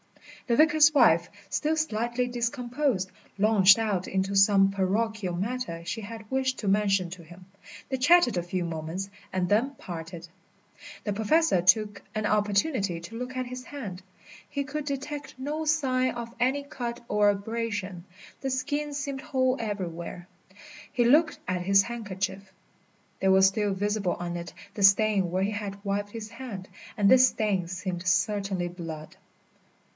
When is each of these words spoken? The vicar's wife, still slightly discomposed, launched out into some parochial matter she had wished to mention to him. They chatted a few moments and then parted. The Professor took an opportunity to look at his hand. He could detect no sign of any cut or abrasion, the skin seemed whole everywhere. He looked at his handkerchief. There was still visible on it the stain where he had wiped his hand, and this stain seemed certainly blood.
The 0.47 0.55
vicar's 0.57 0.93
wife, 0.93 1.29
still 1.49 1.77
slightly 1.77 2.27
discomposed, 2.27 3.11
launched 3.37 3.77
out 3.77 4.07
into 4.07 4.35
some 4.35 4.71
parochial 4.71 5.35
matter 5.35 5.83
she 5.85 6.01
had 6.01 6.29
wished 6.29 6.57
to 6.59 6.67
mention 6.67 7.09
to 7.11 7.23
him. 7.23 7.45
They 7.87 7.97
chatted 7.97 8.35
a 8.35 8.41
few 8.43 8.65
moments 8.65 9.11
and 9.31 9.47
then 9.47 9.75
parted. 9.75 10.27
The 11.05 11.13
Professor 11.13 11.61
took 11.61 12.01
an 12.15 12.25
opportunity 12.25 12.99
to 12.99 13.15
look 13.15 13.37
at 13.37 13.45
his 13.45 13.65
hand. 13.65 14.01
He 14.49 14.63
could 14.63 14.83
detect 14.85 15.35
no 15.37 15.63
sign 15.65 16.11
of 16.15 16.33
any 16.39 16.63
cut 16.63 17.01
or 17.07 17.29
abrasion, 17.29 18.03
the 18.41 18.49
skin 18.49 18.93
seemed 18.95 19.21
whole 19.21 19.55
everywhere. 19.59 20.27
He 20.91 21.05
looked 21.05 21.37
at 21.47 21.61
his 21.61 21.83
handkerchief. 21.83 22.51
There 23.21 23.31
was 23.31 23.45
still 23.45 23.73
visible 23.73 24.15
on 24.15 24.35
it 24.35 24.51
the 24.73 24.83
stain 24.83 25.29
where 25.31 25.43
he 25.43 25.51
had 25.51 25.81
wiped 25.85 26.09
his 26.09 26.29
hand, 26.31 26.67
and 26.97 27.07
this 27.07 27.27
stain 27.27 27.67
seemed 27.67 28.05
certainly 28.07 28.67
blood. 28.67 29.15